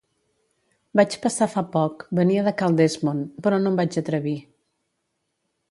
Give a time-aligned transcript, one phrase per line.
[0.99, 4.37] Vaig passar fa poc, venia de cal Dessmond, però no em vaig atrevir.